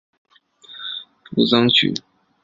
[1.29, 1.93] 步曾槭